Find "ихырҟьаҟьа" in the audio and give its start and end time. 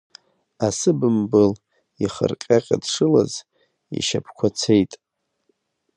2.03-2.77